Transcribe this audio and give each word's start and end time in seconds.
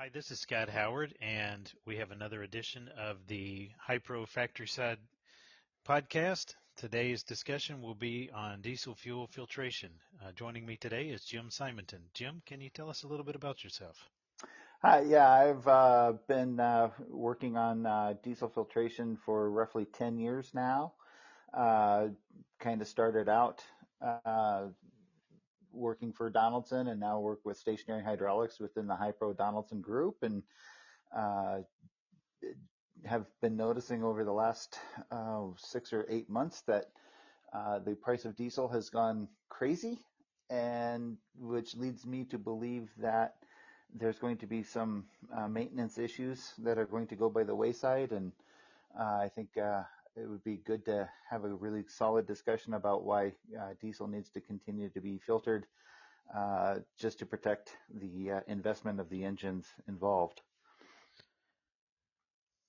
Hi, 0.00 0.10
this 0.14 0.30
is 0.30 0.38
Scott 0.38 0.68
Howard, 0.68 1.12
and 1.20 1.72
we 1.84 1.96
have 1.96 2.12
another 2.12 2.44
edition 2.44 2.88
of 2.96 3.16
the 3.26 3.68
Hy-Pro 3.80 4.26
Factory 4.26 4.68
Side 4.68 4.98
podcast. 5.84 6.54
Today's 6.76 7.24
discussion 7.24 7.82
will 7.82 7.96
be 7.96 8.30
on 8.32 8.60
diesel 8.60 8.94
fuel 8.94 9.26
filtration. 9.26 9.90
Uh, 10.24 10.30
joining 10.30 10.64
me 10.64 10.76
today 10.76 11.08
is 11.08 11.24
Jim 11.24 11.50
Simonton. 11.50 11.98
Jim, 12.14 12.42
can 12.46 12.60
you 12.60 12.70
tell 12.70 12.88
us 12.88 13.02
a 13.02 13.08
little 13.08 13.24
bit 13.24 13.34
about 13.34 13.64
yourself? 13.64 14.08
Hi, 14.82 15.00
yeah, 15.00 15.28
I've 15.28 15.66
uh, 15.66 16.12
been 16.28 16.60
uh, 16.60 16.90
working 17.08 17.56
on 17.56 17.84
uh, 17.84 18.14
diesel 18.22 18.48
filtration 18.48 19.18
for 19.26 19.50
roughly 19.50 19.84
10 19.84 20.16
years 20.16 20.52
now. 20.54 20.92
Uh, 21.52 22.10
kind 22.60 22.80
of 22.80 22.86
started 22.86 23.28
out 23.28 23.64
uh, 24.00 24.66
working 25.78 26.12
for 26.12 26.30
Donaldson 26.30 26.88
and 26.88 27.00
now 27.00 27.20
work 27.20 27.40
with 27.44 27.56
stationary 27.56 28.02
hydraulics 28.02 28.60
within 28.60 28.86
the 28.86 28.96
Hy-Pro 28.96 29.32
Donaldson 29.32 29.80
group 29.80 30.16
and 30.22 30.42
uh, 31.16 31.58
have 33.04 33.26
been 33.40 33.56
noticing 33.56 34.02
over 34.02 34.24
the 34.24 34.32
last 34.32 34.78
six 35.56 35.92
or 35.92 36.06
eight 36.08 36.28
months 36.28 36.62
that 36.66 36.86
the 37.84 37.96
price 38.02 38.24
of 38.24 38.36
diesel 38.36 38.68
has 38.68 38.90
gone 38.90 39.28
crazy 39.48 39.98
and 40.50 41.16
which 41.38 41.76
leads 41.76 42.06
me 42.06 42.24
to 42.24 42.38
believe 42.38 42.90
that 42.98 43.34
there's 43.94 44.18
going 44.18 44.36
to 44.38 44.46
be 44.46 44.62
some 44.62 45.04
uh, 45.34 45.48
maintenance 45.48 45.98
issues 45.98 46.52
that 46.58 46.78
are 46.78 46.86
going 46.86 47.06
to 47.06 47.16
go 47.16 47.28
by 47.28 47.42
the 47.42 47.54
wayside, 47.54 48.12
and 48.12 48.32
uh, 48.98 49.02
I 49.02 49.30
think 49.34 49.48
uh, 49.56 49.82
it 50.20 50.28
would 50.28 50.42
be 50.44 50.56
good 50.56 50.84
to 50.86 51.08
have 51.30 51.44
a 51.44 51.48
really 51.48 51.84
solid 51.88 52.26
discussion 52.26 52.74
about 52.74 53.04
why 53.04 53.32
uh, 53.58 53.74
diesel 53.80 54.06
needs 54.06 54.30
to 54.30 54.40
continue 54.40 54.88
to 54.90 55.00
be 55.00 55.18
filtered, 55.18 55.66
uh, 56.34 56.76
just 56.98 57.18
to 57.20 57.26
protect 57.26 57.76
the 58.00 58.32
uh, 58.32 58.40
investment 58.48 59.00
of 59.00 59.08
the 59.08 59.24
engines 59.24 59.66
involved. 59.86 60.40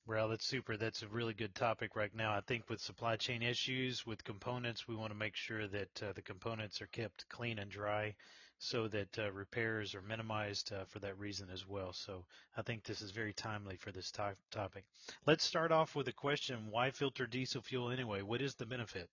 Well, 0.08 0.30
that's 0.30 0.48
super. 0.48 0.76
That's 0.76 1.04
a 1.04 1.08
really 1.08 1.36
good 1.36 1.54
topic 1.54 1.96
right 1.96 2.14
now. 2.16 2.34
I 2.34 2.42
think 2.42 2.68
with 2.68 2.82
supply 2.82 3.16
chain 3.16 3.44
issues, 3.44 4.08
with 4.08 4.24
components, 4.24 4.88
we 4.88 4.96
want 4.96 5.12
to 5.12 5.18
make 5.18 5.36
sure 5.36 5.68
that 5.68 5.94
the 6.16 6.22
components 6.24 6.82
are 6.82 6.88
kept 6.88 7.30
clean 7.30 7.60
and 7.60 7.70
dry 7.70 8.16
so 8.60 8.88
that 8.90 9.18
uh, 9.18 9.32
repairs 9.32 9.96
are 9.96 10.02
minimized 10.02 10.72
uh, 10.74 10.86
for 10.86 11.00
that 11.00 11.18
reason 11.18 11.50
as 11.52 11.68
well. 11.68 11.94
So 11.94 12.26
I 12.58 12.62
think 12.62 12.84
this 12.84 13.02
is 13.02 13.12
very 13.12 13.34
timely 13.34 13.78
for 13.78 13.92
this 13.92 14.12
to- 14.12 14.36
topic. 14.52 14.86
Let's 15.26 15.44
start 15.46 15.72
off 15.72 15.96
with 15.96 16.08
a 16.10 16.14
question: 16.14 16.68
Why 16.70 16.92
filter 16.92 17.26
diesel 17.26 17.62
fuel 17.62 17.90
anyway? 17.90 18.22
What 18.22 18.42
is 18.42 18.56
the 18.56 18.66
benefit? 18.66 19.10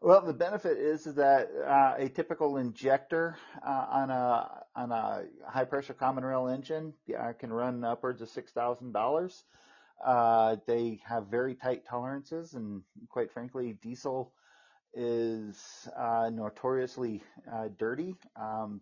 Well, 0.00 0.20
the 0.24 0.32
benefit 0.32 0.78
is 0.78 1.04
that 1.04 1.50
uh, 1.66 1.94
a 1.98 2.08
typical 2.08 2.56
injector 2.58 3.36
uh, 3.66 3.86
on 3.90 4.10
a 4.10 4.64
on 4.76 4.92
a 4.92 5.24
high 5.44 5.64
pressure 5.64 5.94
common 5.94 6.24
rail 6.24 6.46
engine 6.46 6.94
uh, 7.18 7.32
can 7.32 7.52
run 7.52 7.82
upwards 7.82 8.22
of 8.22 8.28
six 8.28 8.52
thousand 8.52 8.92
dollars. 8.92 9.44
Uh, 10.04 10.56
they 10.66 11.00
have 11.04 11.26
very 11.26 11.56
tight 11.56 11.84
tolerances, 11.84 12.54
and 12.54 12.82
quite 13.08 13.32
frankly, 13.32 13.72
diesel 13.82 14.32
is 14.98 15.88
uh, 15.96 16.28
notoriously 16.32 17.22
uh, 17.50 17.68
dirty. 17.78 18.16
Um, 18.34 18.80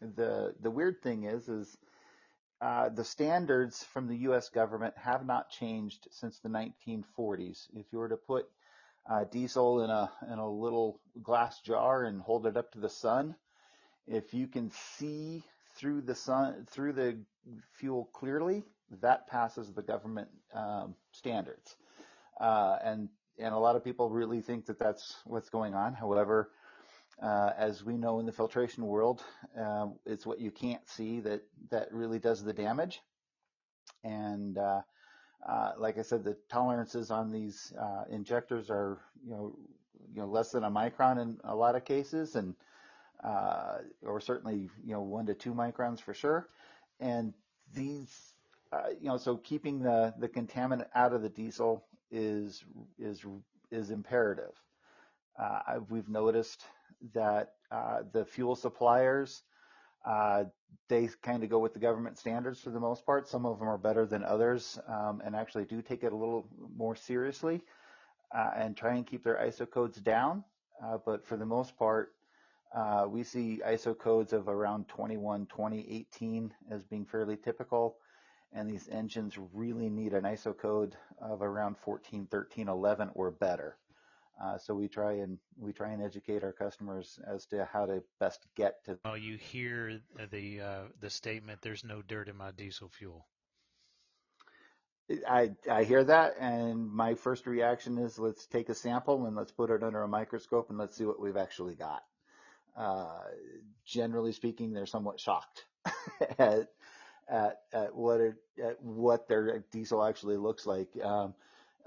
the 0.00 0.54
the 0.60 0.70
weird 0.70 1.02
thing 1.02 1.24
is 1.24 1.48
is 1.48 1.76
uh, 2.60 2.90
the 2.90 3.04
standards 3.04 3.82
from 3.82 4.06
the 4.06 4.16
U.S. 4.28 4.50
government 4.50 4.94
have 4.96 5.26
not 5.26 5.50
changed 5.50 6.06
since 6.10 6.38
the 6.38 6.50
1940s. 6.50 7.66
If 7.74 7.86
you 7.92 7.98
were 7.98 8.10
to 8.10 8.16
put 8.16 8.46
uh, 9.10 9.24
diesel 9.24 9.82
in 9.82 9.90
a 9.90 10.12
in 10.30 10.38
a 10.38 10.50
little 10.50 11.00
glass 11.22 11.58
jar 11.60 12.04
and 12.04 12.20
hold 12.20 12.46
it 12.46 12.56
up 12.58 12.72
to 12.72 12.80
the 12.80 12.90
sun, 12.90 13.34
if 14.06 14.34
you 14.34 14.46
can 14.46 14.70
see 14.70 15.42
through 15.76 16.02
the 16.02 16.14
sun 16.14 16.66
through 16.70 16.92
the 16.92 17.18
fuel 17.72 18.10
clearly, 18.12 18.64
that 19.00 19.26
passes 19.28 19.72
the 19.72 19.82
government 19.82 20.28
um, 20.52 20.94
standards. 21.12 21.74
Uh, 22.38 22.76
and 22.84 23.08
and 23.38 23.54
a 23.54 23.58
lot 23.58 23.76
of 23.76 23.84
people 23.84 24.10
really 24.10 24.40
think 24.40 24.66
that 24.66 24.78
that's 24.78 25.16
what's 25.24 25.48
going 25.48 25.74
on. 25.74 25.94
However, 25.94 26.50
uh, 27.22 27.50
as 27.56 27.84
we 27.84 27.96
know 27.96 28.20
in 28.20 28.26
the 28.26 28.32
filtration 28.32 28.86
world, 28.86 29.22
uh, 29.58 29.86
it's 30.04 30.26
what 30.26 30.40
you 30.40 30.50
can't 30.50 30.86
see 30.88 31.20
that 31.20 31.42
that 31.70 31.92
really 31.92 32.18
does 32.18 32.42
the 32.42 32.52
damage. 32.52 33.00
And 34.02 34.58
uh, 34.58 34.82
uh 35.46 35.72
like 35.78 35.98
I 35.98 36.02
said, 36.02 36.24
the 36.24 36.36
tolerances 36.48 37.10
on 37.10 37.30
these 37.30 37.72
uh, 37.80 38.04
injectors 38.10 38.70
are 38.70 38.98
you 39.24 39.30
know 39.30 39.56
you 40.12 40.20
know 40.20 40.26
less 40.26 40.50
than 40.50 40.64
a 40.64 40.70
micron 40.70 41.20
in 41.20 41.38
a 41.44 41.54
lot 41.54 41.76
of 41.76 41.84
cases, 41.84 42.34
and 42.34 42.54
uh, 43.22 43.78
or 44.02 44.20
certainly 44.20 44.68
you 44.84 44.92
know 44.92 45.02
one 45.02 45.26
to 45.26 45.34
two 45.34 45.54
microns 45.54 46.00
for 46.00 46.14
sure. 46.14 46.48
And 47.00 47.32
these 47.74 48.34
you 49.00 49.08
know 49.08 49.16
so 49.16 49.36
keeping 49.36 49.80
the 49.80 50.14
the 50.18 50.28
contaminant 50.28 50.86
out 50.96 51.12
of 51.12 51.22
the 51.22 51.28
diesel 51.28 51.84
is 52.14 52.64
is 52.98 53.24
is 53.70 53.90
imperative. 53.90 54.52
Uh, 55.38 55.80
we've 55.90 56.08
noticed 56.08 56.64
that 57.12 57.54
uh, 57.70 58.02
the 58.12 58.24
fuel 58.24 58.54
suppliers 58.54 59.42
uh, 60.04 60.44
they 60.88 61.08
kind 61.22 61.42
of 61.42 61.50
go 61.50 61.58
with 61.58 61.72
the 61.72 61.78
government 61.78 62.18
standards 62.18 62.60
for 62.60 62.70
the 62.70 62.80
most 62.80 63.06
part. 63.06 63.28
Some 63.28 63.46
of 63.46 63.58
them 63.58 63.68
are 63.68 63.78
better 63.78 64.04
than 64.06 64.22
others, 64.22 64.78
um, 64.86 65.22
and 65.24 65.34
actually 65.34 65.64
do 65.64 65.80
take 65.80 66.04
it 66.04 66.12
a 66.12 66.16
little 66.16 66.46
more 66.76 66.94
seriously 66.94 67.62
uh, 68.34 68.50
and 68.56 68.76
try 68.76 68.94
and 68.94 69.06
keep 69.06 69.24
their 69.24 69.36
ISO 69.36 69.70
codes 69.70 69.98
down. 69.98 70.44
Uh, 70.84 70.98
but 71.04 71.24
for 71.24 71.36
the 71.36 71.46
most 71.46 71.76
part, 71.78 72.12
uh, 72.74 73.06
we 73.08 73.22
see 73.22 73.60
ISO 73.66 73.96
codes 73.96 74.32
of 74.32 74.48
around 74.48 74.88
21, 74.88 75.46
2018 75.46 76.52
as 76.70 76.82
being 76.82 77.06
fairly 77.06 77.36
typical 77.36 77.96
and 78.54 78.70
these 78.70 78.88
engines 78.88 79.36
really 79.52 79.90
need 79.90 80.14
an 80.14 80.22
ISO 80.22 80.56
code 80.56 80.96
of 81.20 81.42
around 81.42 81.76
14, 81.78 82.26
13, 82.30 82.68
11 82.68 83.10
or 83.14 83.30
better. 83.30 83.76
Uh, 84.42 84.58
so 84.58 84.74
we 84.74 84.88
try 84.88 85.12
and 85.12 85.38
we 85.58 85.72
try 85.72 85.90
and 85.90 86.02
educate 86.02 86.42
our 86.42 86.52
customers 86.52 87.20
as 87.26 87.46
to 87.46 87.68
how 87.72 87.86
to 87.86 88.02
best 88.18 88.46
get 88.56 88.84
to. 88.84 88.98
Well, 89.04 89.16
you 89.16 89.36
hear 89.36 90.00
the 90.32 90.60
uh, 90.60 90.80
the 91.00 91.10
statement, 91.10 91.60
"There's 91.62 91.84
no 91.84 92.02
dirt 92.02 92.28
in 92.28 92.36
my 92.36 92.50
diesel 92.50 92.88
fuel." 92.88 93.26
I 95.28 95.52
I 95.70 95.84
hear 95.84 96.02
that, 96.02 96.34
and 96.40 96.90
my 96.90 97.14
first 97.14 97.46
reaction 97.46 97.96
is, 97.98 98.18
let's 98.18 98.46
take 98.46 98.70
a 98.70 98.74
sample 98.74 99.26
and 99.26 99.36
let's 99.36 99.52
put 99.52 99.70
it 99.70 99.84
under 99.84 100.02
a 100.02 100.08
microscope 100.08 100.68
and 100.68 100.78
let's 100.78 100.96
see 100.96 101.04
what 101.04 101.20
we've 101.20 101.36
actually 101.36 101.76
got. 101.76 102.02
Uh, 102.76 103.20
generally 103.84 104.32
speaking, 104.32 104.72
they're 104.72 104.86
somewhat 104.86 105.20
shocked 105.20 105.64
at 106.38 106.70
at, 107.28 107.60
at 107.72 107.94
what 107.94 108.20
it, 108.20 108.34
at 108.62 108.82
what 108.82 109.28
their 109.28 109.64
diesel 109.72 110.04
actually 110.04 110.36
looks 110.36 110.66
like. 110.66 110.88
Um, 111.02 111.34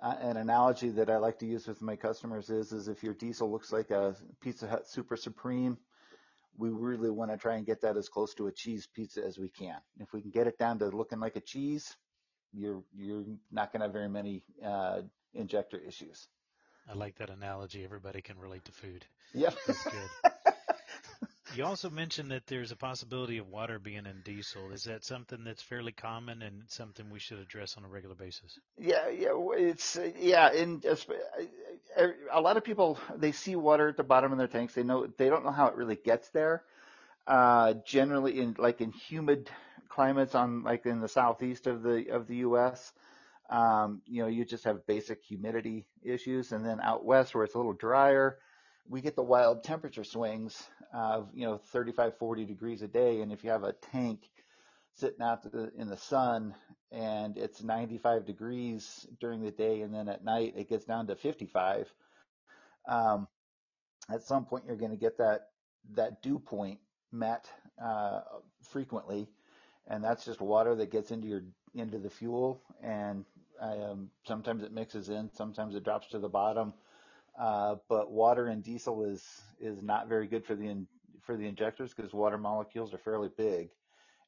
an 0.01 0.37
analogy 0.37 0.89
that 0.89 1.09
I 1.09 1.17
like 1.17 1.39
to 1.39 1.47
use 1.47 1.67
with 1.67 1.81
my 1.81 1.95
customers 1.95 2.49
is, 2.49 2.71
is 2.71 2.87
if 2.87 3.03
your 3.03 3.15
diesel 3.15 3.51
looks 3.51 3.71
like 3.71 3.89
a 3.89 4.15
Pizza 4.41 4.67
Hut 4.67 4.87
Super 4.87 5.15
Supreme, 5.15 5.77
we 6.57 6.69
really 6.69 7.09
want 7.09 7.31
to 7.31 7.37
try 7.37 7.55
and 7.55 7.65
get 7.65 7.81
that 7.81 7.97
as 7.97 8.09
close 8.09 8.33
to 8.35 8.47
a 8.47 8.51
cheese 8.51 8.87
pizza 8.93 9.23
as 9.23 9.37
we 9.37 9.49
can. 9.49 9.77
If 9.99 10.13
we 10.13 10.21
can 10.21 10.31
get 10.31 10.47
it 10.47 10.57
down 10.57 10.79
to 10.79 10.87
looking 10.87 11.19
like 11.19 11.35
a 11.35 11.41
cheese, 11.41 11.95
you're 12.53 12.83
you're 12.95 13.25
not 13.51 13.71
going 13.71 13.81
to 13.81 13.85
have 13.85 13.93
very 13.93 14.09
many 14.09 14.43
uh, 14.63 15.01
injector 15.33 15.79
issues. 15.79 16.27
I 16.89 16.93
like 16.93 17.17
that 17.17 17.29
analogy. 17.29 17.83
Everybody 17.83 18.21
can 18.21 18.39
relate 18.39 18.65
to 18.65 18.71
food. 18.71 19.05
Yep. 19.33 19.55
That's 19.67 19.83
good. 19.83 20.31
You 21.57 21.65
also 21.65 21.89
mentioned 21.89 22.29
that 22.29 22.45
there's 22.45 22.71
a 22.71 22.75
possibility 22.75 23.39
of 23.39 23.49
water 23.49 23.79
being 23.79 24.05
in 24.05 24.21
diesel. 24.23 24.71
Is 24.71 24.83
that 24.83 25.03
something 25.03 25.43
that's 25.43 25.63
fairly 25.63 25.91
common 25.91 26.43
and 26.43 26.61
something 26.67 27.09
we 27.09 27.17
should 27.17 27.39
address 27.39 27.77
on 27.77 27.83
a 27.83 27.87
regular 27.87 28.13
basis? 28.13 28.59
Yeah, 28.77 29.09
yeah, 29.09 29.31
it's 29.53 29.97
yeah, 30.19 30.51
and 30.53 30.85
a 32.31 32.39
lot 32.39 32.57
of 32.57 32.63
people 32.63 32.99
they 33.15 33.31
see 33.31 33.55
water 33.55 33.87
at 33.87 33.97
the 33.97 34.03
bottom 34.03 34.31
of 34.31 34.37
their 34.37 34.47
tanks. 34.47 34.75
They 34.75 34.83
know 34.83 35.07
they 35.17 35.29
don't 35.29 35.43
know 35.43 35.51
how 35.51 35.65
it 35.65 35.75
really 35.75 35.95
gets 35.95 36.29
there. 36.29 36.61
Uh, 37.25 37.73
generally, 37.83 38.39
in 38.39 38.55
like 38.59 38.79
in 38.79 38.91
humid 38.91 39.49
climates, 39.89 40.35
on 40.35 40.61
like 40.61 40.85
in 40.85 41.01
the 41.01 41.07
southeast 41.07 41.65
of 41.65 41.81
the 41.81 42.09
of 42.11 42.27
the 42.27 42.35
U.S., 42.35 42.93
um, 43.49 44.03
you 44.05 44.21
know, 44.21 44.27
you 44.27 44.45
just 44.45 44.65
have 44.65 44.85
basic 44.85 45.23
humidity 45.23 45.87
issues, 46.03 46.51
and 46.51 46.63
then 46.63 46.79
out 46.81 47.03
west 47.03 47.33
where 47.33 47.43
it's 47.43 47.55
a 47.55 47.57
little 47.57 47.73
drier, 47.73 48.37
we 48.89 49.01
get 49.01 49.15
the 49.15 49.23
wild 49.23 49.63
temperature 49.63 50.03
swings 50.03 50.63
of 50.97 51.29
you 51.33 51.45
know 51.45 51.57
35 51.57 52.17
40 52.17 52.45
degrees 52.45 52.81
a 52.81 52.87
day. 52.87 53.21
And 53.21 53.31
if 53.31 53.43
you 53.43 53.51
have 53.51 53.63
a 53.63 53.73
tank 53.73 54.21
sitting 54.93 55.21
out 55.21 55.45
in 55.77 55.87
the 55.87 55.97
sun 55.97 56.55
and 56.91 57.37
it's 57.37 57.61
95 57.61 58.25
degrees 58.25 59.05
during 59.19 59.43
the 59.43 59.51
day 59.51 59.81
and 59.81 59.93
then 59.93 60.09
at 60.09 60.25
night 60.25 60.55
it 60.57 60.69
gets 60.69 60.85
down 60.85 61.05
to 61.05 61.15
55 61.15 61.93
um, 62.87 63.27
at 64.11 64.23
some 64.23 64.45
point 64.45 64.63
you're 64.65 64.75
going 64.75 64.91
to 64.91 64.97
get 64.97 65.17
that 65.19 65.49
that 65.93 66.23
dew 66.23 66.39
point 66.39 66.79
met 67.11 67.47
uh, 67.83 68.21
frequently. 68.63 69.27
And 69.87 70.03
that's 70.03 70.25
just 70.25 70.41
water 70.41 70.75
that 70.75 70.91
gets 70.91 71.11
into 71.11 71.27
your 71.27 71.43
into 71.75 71.99
the 71.99 72.09
fuel. 72.09 72.61
And 72.83 73.23
um, 73.61 74.09
sometimes 74.25 74.63
it 74.63 74.71
mixes 74.71 75.09
in 75.09 75.29
sometimes 75.33 75.75
it 75.75 75.83
drops 75.83 76.07
to 76.09 76.19
the 76.19 76.29
bottom 76.29 76.73
but 77.37 78.11
water 78.11 78.47
and 78.47 78.63
diesel 78.63 79.03
is 79.05 79.23
is 79.59 79.81
not 79.81 80.07
very 80.07 80.27
good 80.27 80.45
for 80.45 80.55
the 80.55 80.67
in, 80.67 80.87
for 81.23 81.37
the 81.37 81.47
injectors 81.47 81.93
because 81.93 82.13
water 82.13 82.37
molecules 82.37 82.93
are 82.93 82.99
fairly 82.99 83.29
big, 83.37 83.69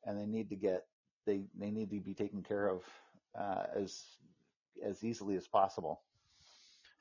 and 0.05 0.19
they 0.19 0.25
need 0.25 0.49
to 0.49 0.55
get 0.55 0.85
they 1.25 1.41
they 1.57 1.71
need 1.71 1.89
to 1.89 1.99
be 1.99 2.13
taken 2.13 2.43
care 2.43 2.67
of 2.67 2.81
uh, 3.39 3.63
as 3.75 4.03
as 4.83 5.03
easily 5.03 5.35
as 5.35 5.47
possible. 5.47 6.01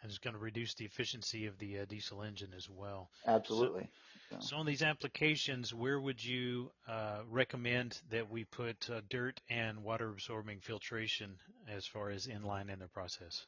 And 0.00 0.10
it's 0.10 0.18
going 0.18 0.34
to 0.34 0.40
reduce 0.40 0.74
the 0.74 0.84
efficiency 0.84 1.46
of 1.46 1.58
the 1.58 1.80
uh, 1.80 1.84
diesel 1.88 2.22
engine 2.22 2.52
as 2.56 2.70
well. 2.70 3.10
Absolutely. 3.26 3.90
So, 4.30 4.36
so, 4.40 4.56
on 4.58 4.66
these 4.66 4.82
applications, 4.82 5.74
where 5.74 5.98
would 5.98 6.24
you 6.24 6.70
uh, 6.86 7.22
recommend 7.28 8.00
that 8.10 8.30
we 8.30 8.44
put 8.44 8.88
uh, 8.90 9.00
dirt 9.08 9.40
and 9.50 9.82
water 9.82 10.08
absorbing 10.08 10.60
filtration 10.60 11.34
as 11.68 11.86
far 11.86 12.10
as 12.10 12.28
inline 12.28 12.72
in 12.72 12.78
the 12.78 12.86
process? 12.86 13.46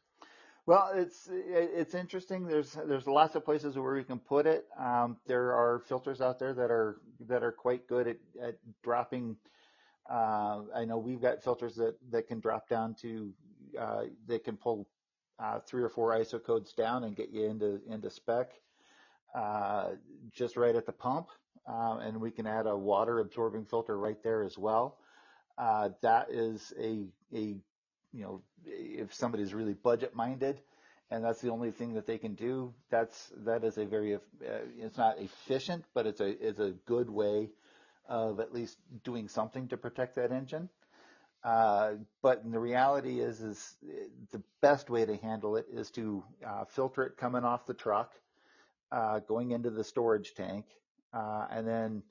Well, 0.66 0.92
it's 0.94 1.28
it's 1.32 1.94
interesting. 1.94 2.46
There's 2.46 2.74
there's 2.86 3.06
lots 3.06 3.34
of 3.34 3.44
places 3.44 3.78
where 3.78 3.98
you 3.98 4.04
can 4.04 4.18
put 4.20 4.46
it. 4.46 4.66
Um, 4.78 5.16
there 5.26 5.52
are 5.52 5.80
filters 5.80 6.20
out 6.20 6.38
there 6.38 6.54
that 6.54 6.70
are 6.70 7.00
that 7.28 7.42
are 7.42 7.52
quite 7.52 7.86
good 7.88 8.06
at, 8.08 8.18
at 8.42 8.56
dropping. 8.82 9.36
Uh, 10.10 10.62
I 10.74 10.84
know 10.84 10.98
we've 10.98 11.20
got 11.22 11.42
filters 11.42 11.76
that 11.76 11.96
that 12.10 12.28
can 12.28 12.40
drop 12.40 12.68
down 12.68 12.94
to 13.02 13.32
uh, 13.78 14.04
they 14.26 14.38
can 14.38 14.56
pull 14.56 14.88
uh, 15.38 15.60
three 15.60 15.82
or 15.82 15.88
four 15.88 16.12
ISO 16.12 16.42
codes 16.42 16.72
down 16.72 17.04
and 17.04 17.16
get 17.16 17.30
you 17.30 17.46
into 17.46 17.80
into 17.88 18.10
spec 18.10 18.52
uh, 19.34 19.90
just 20.32 20.56
right 20.56 20.74
at 20.76 20.86
the 20.86 20.92
pump, 20.92 21.28
uh, 21.68 21.98
and 21.98 22.20
we 22.20 22.30
can 22.30 22.46
add 22.46 22.66
a 22.66 22.76
water 22.76 23.20
absorbing 23.20 23.64
filter 23.64 23.98
right 23.98 24.22
there 24.22 24.42
as 24.42 24.58
well. 24.58 24.98
Uh, 25.58 25.90
that 26.02 26.30
is 26.30 26.72
a 26.80 27.06
a 27.34 27.56
you 28.12 28.22
know, 28.22 28.42
if 28.66 29.14
somebody's 29.14 29.54
really 29.54 29.74
budget 29.74 30.14
minded 30.14 30.60
and 31.10 31.24
that's 31.24 31.40
the 31.40 31.50
only 31.50 31.70
thing 31.70 31.94
that 31.94 32.06
they 32.06 32.18
can 32.18 32.34
do, 32.34 32.72
that's, 32.90 33.32
that 33.44 33.64
is 33.64 33.78
a 33.78 33.84
very, 33.84 34.14
uh, 34.14 34.18
it's 34.78 34.96
not 34.96 35.18
efficient, 35.18 35.84
but 35.92 36.06
it's 36.06 36.20
a, 36.20 36.48
it's 36.48 36.60
a 36.60 36.70
good 36.86 37.10
way 37.10 37.48
of 38.08 38.40
at 38.40 38.52
least 38.52 38.78
doing 39.04 39.28
something 39.28 39.68
to 39.68 39.76
protect 39.76 40.16
that 40.16 40.30
engine. 40.32 40.68
Uh, 41.42 41.92
but 42.22 42.42
the 42.50 42.58
reality 42.58 43.20
is, 43.20 43.40
is 43.40 43.76
the 44.30 44.42
best 44.60 44.90
way 44.90 45.06
to 45.06 45.16
handle 45.16 45.56
it 45.56 45.66
is 45.72 45.90
to 45.90 46.22
uh, 46.46 46.64
filter 46.64 47.04
it 47.04 47.16
coming 47.16 47.44
off 47.44 47.66
the 47.66 47.74
truck, 47.74 48.12
uh, 48.92 49.20
going 49.20 49.52
into 49.52 49.70
the 49.70 49.82
storage 49.82 50.34
tank, 50.34 50.66
uh, 51.14 51.46
and 51.50 51.66
then 51.66 52.02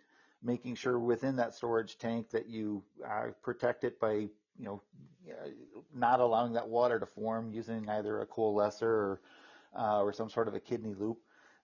making 0.42 0.76
sure 0.76 0.98
within 0.98 1.36
that 1.36 1.54
storage 1.54 1.98
tank 1.98 2.30
that 2.32 2.48
you 2.48 2.84
uh, 3.08 3.28
protect 3.44 3.84
it 3.84 4.00
by 4.00 4.28
you 4.58 4.66
know, 4.66 4.82
not 5.94 6.20
allowing 6.20 6.54
that 6.54 6.68
water 6.68 7.00
to 7.00 7.06
form 7.06 7.52
using 7.52 7.88
either 7.90 8.22
a 8.22 8.26
coalescer 8.26 8.84
or, 8.84 9.22
uh, 9.78 10.02
or 10.02 10.14
some 10.14 10.30
sort 10.30 10.48
of 10.48 10.56
a 10.56 10.60
kidney 10.60 10.94
loop 10.94 11.20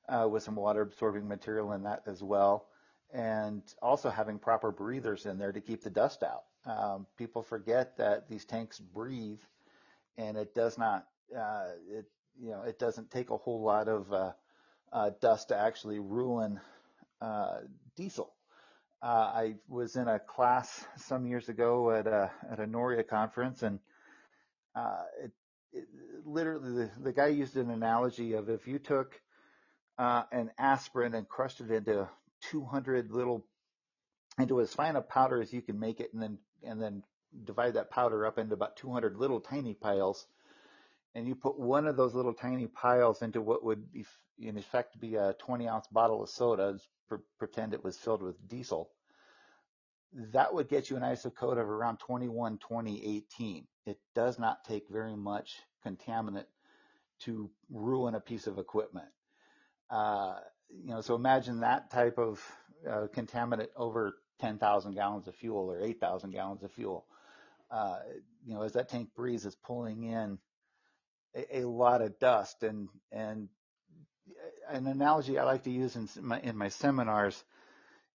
uh, 0.10 0.28
with 0.30 0.44
some 0.44 0.56
water 0.56 0.82
absorbing 0.82 1.28
material 1.28 1.74
in 1.74 1.84
that 1.84 2.04
as 2.06 2.22
well. 2.22 2.68
And 3.14 3.62
also 3.82 4.10
having 4.10 4.40
proper 4.40 4.72
breathers 4.72 5.26
in 5.26 5.38
there 5.38 5.52
to 5.52 5.62
keep 5.62 5.84
the 5.84 5.90
dust 5.90 6.24
out. 6.24 6.44
Um, 6.66 7.06
people 7.18 7.44
forget 7.44 7.98
that 7.98 8.28
these 8.28 8.46
tanks 8.46 8.80
breathe 8.80 9.40
and 10.18 10.38
it 10.38 10.54
does 10.54 10.78
not, 10.78 11.08
uh, 11.36 11.68
it, 11.90 12.06
you 12.40 12.52
know, 12.52 12.64
it 12.64 12.80
doesn't 12.80 13.12
take 13.12 13.30
a 13.30 13.38
whole 13.38 13.62
lot 13.62 13.88
of 13.88 14.12
uh, 14.12 14.32
uh, 14.92 15.12
dust 15.22 15.50
to 15.50 15.58
actually 15.58 16.00
ruin 16.00 16.60
uh, 17.22 17.60
diesel. 17.96 18.35
Uh, 19.06 19.32
I 19.36 19.56
was 19.68 19.98
in 19.98 20.08
a 20.08 20.18
class 20.18 20.84
some 20.96 21.28
years 21.28 21.48
ago 21.48 21.92
at 21.92 22.08
a 22.08 22.32
at 22.52 22.60
a 22.60 22.66
NORIA 22.66 23.04
conference, 23.04 23.62
and 23.62 23.78
uh, 24.76 25.04
it, 25.24 25.32
it, 25.74 25.88
literally 26.26 26.72
the, 26.72 26.92
the 27.00 27.14
guy 27.14 27.28
used 27.28 27.56
an 27.56 27.70
analogy 27.70 28.34
of 28.34 28.50
if 28.50 28.66
you 28.66 28.80
took 28.80 29.22
uh, 30.00 30.24
an 30.32 30.50
aspirin 30.58 31.14
and 31.14 31.30
crushed 31.30 31.62
it 31.62 31.70
into 31.70 32.10
200 32.50 33.12
little 33.12 33.46
into 34.40 34.60
as 34.60 34.74
fine 34.74 34.96
a 34.96 35.04
powder 35.04 35.40
as 35.40 35.54
you 35.54 35.62
can 35.62 35.80
make 35.80 36.00
it, 36.00 36.12
and 36.12 36.20
then 36.20 36.40
and 36.64 36.82
then 36.82 37.04
divide 37.44 37.76
that 37.76 37.92
powder 37.92 38.26
up 38.26 38.40
into 38.40 38.56
about 38.56 38.76
200 38.76 39.18
little 39.18 39.40
tiny 39.40 39.76
piles, 39.76 40.26
and 41.14 41.28
you 41.28 41.36
put 41.36 41.60
one 41.60 41.86
of 41.86 41.96
those 41.96 42.16
little 42.16 42.34
tiny 42.34 42.66
piles 42.66 43.22
into 43.22 43.40
what 43.40 43.64
would 43.64 43.92
be, 43.92 44.04
in 44.40 44.58
effect 44.58 45.00
be 45.00 45.14
a 45.14 45.36
20 45.38 45.68
ounce 45.68 45.86
bottle 45.92 46.24
of 46.24 46.30
soda, 46.30 46.80
pretend 47.38 47.72
it 47.76 47.84
was 47.84 47.98
filled 47.98 48.24
with 48.24 48.36
diesel 48.50 48.90
that 50.32 50.54
would 50.54 50.70
get 50.70 50.90
you 50.90 50.96
an 50.96 51.04
ISO 51.04 51.34
code 51.34 51.58
of 51.58 51.70
around 51.70 52.00
21 52.00 52.58
2018. 52.58 53.68
It 53.86 54.00
does 54.14 54.40
not 54.40 54.64
take 54.64 54.90
very 54.90 55.16
much 55.16 55.60
contaminant 55.86 56.46
to 57.22 57.50
ruin 57.70 58.16
a 58.16 58.20
piece 58.20 58.48
of 58.48 58.58
equipment. 58.58 59.08
Uh, 59.90 60.36
you 60.70 60.90
know, 60.90 61.02
so 61.02 61.16
imagine 61.16 61.60
that 61.60 61.92
type 61.92 62.18
of 62.18 62.42
uh, 62.90 63.08
contaminant 63.14 63.68
over 63.76 64.18
10,000 64.40 64.94
gallons 64.94 65.28
of 65.28 65.36
fuel 65.36 65.70
or 65.72 65.82
8,000 65.82 66.32
gallons 66.32 66.64
of 66.64 66.72
fuel. 66.72 67.06
Uh, 67.70 67.98
you 68.46 68.54
know, 68.54 68.62
as 68.62 68.74
that 68.74 68.90
tank 68.90 69.10
breathes, 69.16 69.46
it's 69.46 69.56
pulling 69.56 70.04
in 70.04 70.38
a, 71.36 71.60
a, 71.60 71.68
lot 71.68 72.02
of 72.02 72.20
dust. 72.20 72.64
And 72.64 72.90
and 73.12 73.50
an 74.70 74.88
analogy 74.88 75.38
I 75.38 75.44
like 75.44 75.64
to 75.64 75.72
use 75.72 75.96
in 75.96 76.08
my, 76.22 76.40
in 76.40 76.58
my 76.58 76.70
seminars 76.70 77.44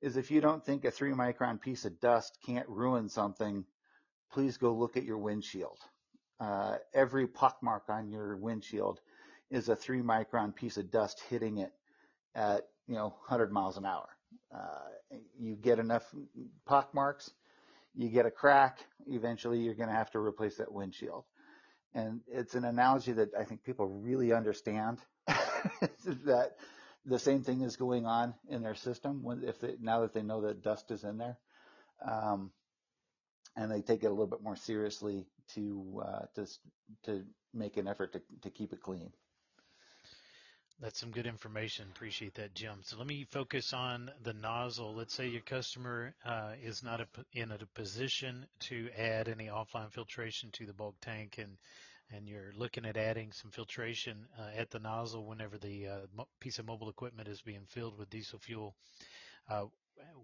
is 0.01 0.17
if 0.17 0.31
you 0.31 0.41
don't 0.41 0.65
think 0.65 0.85
a 0.85 0.91
three 0.91 1.13
micron 1.13 1.61
piece 1.61 1.85
of 1.85 2.01
dust 2.01 2.39
can't 2.45 2.69
ruin 2.69 3.09
something, 3.09 3.65
please 4.33 4.57
go 4.57 4.73
look 4.73 4.97
at 4.97 5.05
your 5.05 5.19
windshield. 5.19 5.79
Uh, 6.41 6.77
every 6.95 7.27
pockmark 7.27 7.89
on 7.89 8.09
your 8.09 8.37
windshield 8.37 9.01
is 9.51 9.69
a 9.69 9.77
three 9.77 10.01
micron 10.01 10.55
piece 10.55 10.77
of 10.77 10.91
dust 10.91 11.21
hitting 11.29 11.59
it 11.59 11.73
at 12.35 12.69
you 12.87 12.95
know 12.95 13.09
100 13.27 13.53
miles 13.53 13.77
an 13.77 13.85
hour. 13.85 14.09
Uh, 14.55 15.17
you 15.39 15.57
get 15.57 15.79
enough 15.79 16.15
pockmarks, 16.65 17.31
you 17.95 18.09
get 18.09 18.27
a 18.27 18.31
crack, 18.31 18.79
eventually 19.07 19.59
you're 19.59 19.75
going 19.75 19.89
to 19.89 19.95
have 19.95 20.11
to 20.11 20.19
replace 20.19 20.57
that 20.57 20.73
windshield. 20.73 21.25
And 21.95 22.21
it's 22.29 22.55
an 22.55 22.65
analogy 22.65 23.13
that 23.13 23.31
I 23.39 23.45
think 23.45 23.65
people 23.65 23.87
really 23.87 24.33
understand 24.33 24.99
that 25.27 26.53
the 27.07 27.19
same 27.19 27.43
thing 27.43 27.63
is 27.63 27.77
going 27.77 28.07
on 28.07 28.35
in 28.49 28.63
their 28.63 28.75
system 28.75 29.23
when 29.23 29.43
if 29.45 29.61
they, 29.61 29.75
now 29.81 30.01
that 30.03 30.13
they 30.13 30.23
know 30.23 30.43
that 30.43 30.63
dust 30.63 30.91
is 30.91 31.05
in 31.05 31.19
there, 31.19 31.39
um, 32.07 32.51
and 33.57 33.71
they 33.71 33.81
take 33.83 34.03
it 34.03 34.07
a 34.07 34.11
little 34.11 34.27
bit 34.27 34.43
more 34.43 34.57
seriously 34.57 35.27
to 35.55 36.03
uh, 36.05 36.27
to 36.35 36.47
to 37.05 37.25
make 37.55 37.77
an 37.77 37.89
effort 37.89 38.13
to 38.13 38.21
to 38.43 38.51
keep 38.51 38.73
it 38.73 38.83
clean. 38.83 39.11
That's 40.81 40.99
some 40.99 41.11
good 41.11 41.27
information. 41.27 41.87
Appreciate 41.95 42.35
that, 42.35 42.55
Jim. 42.55 42.79
So 42.83 42.97
let 42.97 43.07
me 43.07 43.27
focus 43.31 43.75
on 43.75 44.11
the 44.23 44.33
nozzle. 44.33 44.95
Let's 44.95 45.13
say 45.13 45.29
your 45.29 45.43
customer 45.43 46.15
uh, 46.25 46.53
is 46.63 46.83
not 46.83 47.03
a, 47.03 47.07
in 47.35 47.53
a 47.53 47.59
position 47.75 48.47
to 48.61 48.89
add 48.97 49.29
any 49.29 49.49
offline 49.49 49.93
filtration 49.93 50.51
to 50.53 50.65
the 50.65 50.73
bulk 50.73 50.95
tank 51.03 51.37
and 51.37 51.59
and 52.15 52.29
you're 52.29 52.53
looking 52.57 52.85
at 52.85 52.97
adding 52.97 53.33
some 53.33 53.51
filtration 53.51 54.27
uh, 54.39 54.51
at 54.57 54.71
the 54.71 54.79
nozzle 54.79 55.27
whenever 55.27 55.59
the 55.59 55.87
uh, 55.87 56.25
piece 56.41 56.59
of 56.59 56.67
mobile 56.67 56.89
equipment 56.89 57.29
is 57.29 57.41
being 57.43 57.65
filled 57.67 57.99
with 57.99 58.11
diesel 58.11 58.39
fuel. 58.39 58.75
Uh, 59.49 59.65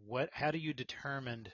what? 0.07 0.31
How 0.33 0.50
do 0.50 0.59
you 0.59 0.73
determine 0.73 1.49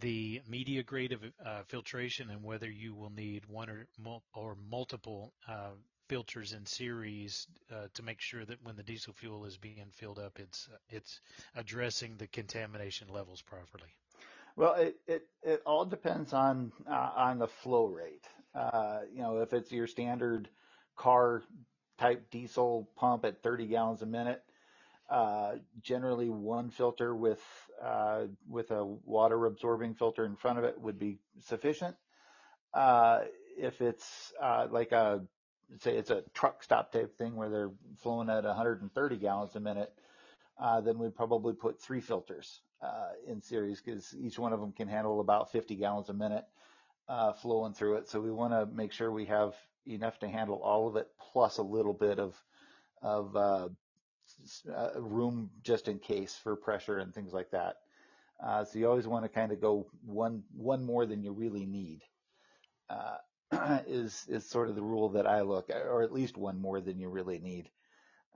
the 0.00 0.40
media 0.48 0.82
grade 0.82 1.12
of 1.12 1.22
uh, 1.44 1.62
filtration 1.66 2.30
and 2.30 2.42
whether 2.42 2.70
you 2.70 2.94
will 2.94 3.10
need 3.10 3.44
one 3.46 3.68
or, 3.68 3.86
mul- 3.98 4.22
or 4.34 4.56
multiple 4.70 5.32
uh, 5.48 5.70
filters 6.08 6.52
in 6.52 6.66
series 6.66 7.46
uh, 7.72 7.86
to 7.94 8.02
make 8.02 8.20
sure 8.20 8.44
that 8.44 8.58
when 8.62 8.76
the 8.76 8.82
diesel 8.82 9.12
fuel 9.12 9.44
is 9.44 9.56
being 9.56 9.90
filled 9.92 10.18
up, 10.18 10.38
it's 10.38 10.68
it's 10.88 11.20
addressing 11.54 12.16
the 12.16 12.26
contamination 12.26 13.08
levels 13.08 13.42
properly? 13.42 13.90
Well, 14.56 14.74
it, 14.74 14.96
it, 15.06 15.22
it 15.42 15.62
all 15.64 15.84
depends 15.84 16.32
on 16.32 16.72
on 16.88 17.38
the 17.38 17.46
flow 17.46 17.86
rate. 17.86 18.26
Uh, 18.54 19.00
you 19.12 19.22
know, 19.22 19.38
if 19.38 19.52
it's 19.52 19.70
your 19.70 19.86
standard 19.86 20.48
car 20.96 21.42
type 21.98 22.30
diesel 22.30 22.88
pump 22.96 23.24
at 23.24 23.42
30 23.42 23.66
gallons 23.66 24.02
a 24.02 24.06
minute, 24.06 24.42
uh, 25.08 25.56
generally 25.82 26.30
one 26.30 26.70
filter 26.70 27.14
with 27.14 27.42
uh, 27.82 28.22
with 28.48 28.70
a 28.70 28.84
water 28.84 29.46
absorbing 29.46 29.94
filter 29.94 30.24
in 30.24 30.36
front 30.36 30.58
of 30.58 30.64
it 30.64 30.80
would 30.80 30.98
be 30.98 31.18
sufficient. 31.40 31.96
Uh, 32.72 33.20
if 33.58 33.80
it's 33.80 34.32
uh, 34.40 34.66
like 34.70 34.92
a 34.92 35.20
say 35.78 35.96
it's 35.96 36.10
a 36.10 36.22
truck 36.34 36.62
stop 36.62 36.92
type 36.92 37.16
thing 37.16 37.36
where 37.36 37.48
they're 37.48 37.70
flowing 37.96 38.28
at 38.28 38.44
130 38.44 39.16
gallons 39.16 39.54
a 39.56 39.60
minute, 39.60 39.92
uh, 40.60 40.80
then 40.80 40.98
we'd 40.98 41.14
probably 41.14 41.54
put 41.54 41.80
three 41.80 42.00
filters 42.00 42.60
in 43.26 43.42
series 43.42 43.80
because 43.80 44.14
each 44.18 44.38
one 44.38 44.52
of 44.52 44.60
them 44.60 44.72
can 44.72 44.88
handle 44.88 45.20
about 45.20 45.52
50 45.52 45.76
gallons 45.76 46.08
a 46.08 46.14
minute 46.14 46.46
uh, 47.10 47.32
flowing 47.32 47.74
through 47.74 47.96
it. 47.96 48.08
So 48.08 48.20
we 48.20 48.30
want 48.30 48.52
to 48.52 48.66
make 48.66 48.92
sure 48.92 49.10
we 49.10 49.26
have 49.26 49.54
enough 49.86 50.20
to 50.20 50.28
handle 50.28 50.62
all 50.62 50.86
of 50.86 50.94
it, 50.94 51.08
plus 51.32 51.58
a 51.58 51.62
little 51.62 51.92
bit 51.92 52.20
of 52.20 52.40
of 53.02 53.34
uh, 53.34 53.68
uh, 54.72 54.90
room 55.00 55.50
just 55.62 55.88
in 55.88 55.98
case 55.98 56.38
for 56.40 56.54
pressure 56.54 56.98
and 56.98 57.12
things 57.12 57.32
like 57.32 57.50
that. 57.50 57.76
Uh, 58.42 58.64
so 58.64 58.78
you 58.78 58.88
always 58.88 59.08
want 59.08 59.24
to 59.24 59.28
kind 59.28 59.50
of 59.50 59.60
go 59.60 59.86
one 60.06 60.44
one 60.56 60.84
more 60.84 61.04
than 61.04 61.22
you 61.22 61.32
really 61.32 61.66
need. 61.66 62.02
Uh, 62.88 63.16
is 63.88 64.24
is 64.28 64.48
sort 64.48 64.68
of 64.68 64.76
the 64.76 64.82
rule 64.82 65.08
that 65.08 65.26
I 65.26 65.40
look, 65.40 65.68
at, 65.68 65.82
or 65.82 66.02
at 66.02 66.12
least 66.12 66.36
one 66.36 66.60
more 66.60 66.80
than 66.80 67.00
you 67.00 67.08
really 67.08 67.40
need. 67.40 67.68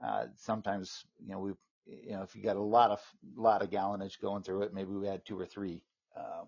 Uh, 0.05 0.25
sometimes 0.35 1.05
you 1.25 1.31
know 1.31 1.39
we 1.39 1.51
you 1.85 2.11
know 2.11 2.23
if 2.23 2.35
you 2.35 2.43
got 2.43 2.57
a 2.57 2.61
lot 2.61 2.91
of 2.91 2.99
lot 3.37 3.61
of 3.61 3.69
gallonage 3.69 4.19
going 4.19 4.43
through 4.43 4.63
it, 4.63 4.73
maybe 4.73 4.91
we 4.91 5.07
add 5.07 5.23
two 5.23 5.39
or 5.39 5.45
three. 5.45 5.81
Um, 6.17 6.47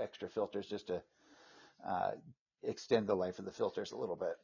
extra 0.00 0.26
filters 0.26 0.66
just 0.66 0.86
to 0.86 1.02
uh, 1.86 2.12
extend 2.62 3.06
the 3.06 3.14
life 3.14 3.38
of 3.38 3.44
the 3.44 3.52
filters 3.52 3.92
a 3.92 3.96
little 3.96 4.16
bit. 4.16 4.36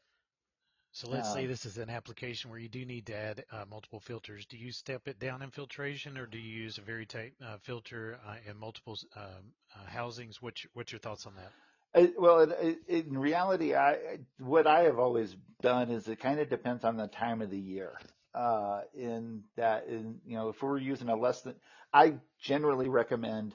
So 0.95 1.09
let's 1.09 1.29
um, 1.29 1.35
say 1.35 1.47
this 1.47 1.65
is 1.65 1.79
an 1.79 1.89
application 1.89 2.51
where 2.51 2.59
you 2.59 2.69
do 2.69 2.85
need 2.85 3.07
to 3.07 3.17
add 3.17 3.45
uh, 3.51 3.65
multiple 3.69 3.99
filters. 3.99 4.45
Do 4.45 4.59
you 4.59 4.71
step 4.73 5.09
it 5.09 5.19
down 5.19 5.41
in 5.41 5.51
filtration, 5.51 6.19
or 6.19 6.27
do 6.27 6.39
you 6.39 6.65
use 6.65 6.77
a 6.77 6.83
very 6.83 7.07
tight 7.07 7.33
uh, 7.45 7.57
filter 7.63 8.19
uh, 8.29 8.35
in 8.47 8.59
multiple 8.59 8.99
um, 9.17 9.25
uh, 9.75 9.87
housings? 9.89 10.43
What's 10.43 10.63
your, 10.63 10.71
what's 10.75 10.93
your 10.93 10.99
thoughts 10.99 11.27
on 11.27 11.33
that? 11.37 11.51
I, 11.95 12.13
well, 12.19 12.41
it, 12.41 12.79
it, 12.87 13.07
in 13.07 13.17
reality, 13.17 13.75
I 13.75 14.19
what 14.39 14.67
I 14.67 14.81
have 14.83 14.99
always 14.99 15.35
done 15.63 15.91
is 15.91 16.09
it 16.09 16.21
kind 16.21 16.41
of 16.41 16.51
depends 16.51 16.85
on 16.85 16.97
the 16.99 17.07
time 17.07 17.41
of 17.41 17.51
the 17.51 17.59
year. 17.59 17.99
Uh, 18.35 18.83
in 18.95 19.43
that, 19.57 19.87
in 19.89 20.19
you 20.27 20.37
know, 20.37 20.51
if 20.51 20.63
we're 20.63 20.79
using 20.79 21.09
a 21.09 21.17
less 21.17 21.41
than, 21.43 21.55
I 21.93 22.15
generally 22.41 22.89
recommend 22.89 23.55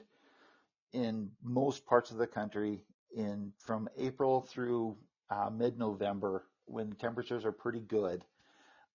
in 0.92 1.30
most 1.42 1.86
parts 1.86 2.10
of 2.10 2.16
the 2.16 2.26
country 2.26 2.82
in 3.16 3.52
from 3.58 3.88
April 3.98 4.42
through 4.42 4.96
uh, 5.30 5.50
mid-November 5.50 6.44
when 6.66 6.92
temperatures 6.92 7.44
are 7.44 7.52
pretty 7.52 7.80
good, 7.80 8.24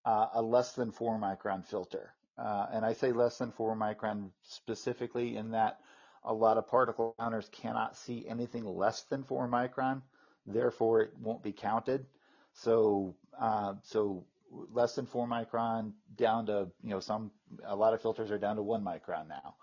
uh, 0.04 0.26
a 0.34 0.42
less 0.42 0.72
than 0.72 0.90
four 0.90 1.18
micron 1.18 1.64
filter. 1.66 2.12
Uh, 2.36 2.66
and 2.72 2.84
I 2.84 2.92
say 2.92 3.12
less 3.12 3.38
than 3.38 3.52
four 3.52 3.76
micron 3.76 4.30
specifically 4.42 5.36
in 5.36 5.52
that 5.52 5.80
a 6.24 6.32
lot 6.32 6.56
of 6.56 6.66
particle 6.66 7.14
counters 7.18 7.48
cannot 7.52 7.96
see 7.96 8.26
anything 8.26 8.64
less 8.64 9.02
than 9.02 9.24
four 9.24 9.48
micron, 9.48 10.02
therefore 10.46 11.02
it 11.02 11.12
won't 11.20 11.42
be 11.42 11.52
counted. 11.52 12.06
So, 12.54 13.14
uh, 13.38 13.74
so 13.82 14.24
less 14.72 14.94
than 14.94 15.06
four 15.06 15.26
micron 15.26 15.92
down 16.16 16.46
to, 16.46 16.68
you 16.82 16.90
know, 16.90 17.00
some, 17.00 17.30
a 17.64 17.76
lot 17.76 17.94
of 17.94 18.00
filters 18.00 18.30
are 18.30 18.38
down 18.38 18.56
to 18.56 18.62
one 18.62 18.82
micron 18.84 19.28
now. 19.28 19.54